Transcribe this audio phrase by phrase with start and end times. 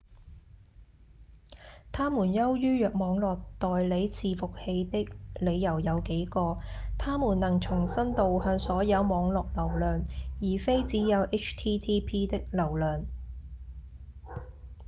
[1.91, 6.57] 它們優於網路代理伺服器的理由有幾個：
[6.97, 10.01] 它們能重新導向所有網路流量
[10.41, 13.03] 而非只有 http 的流量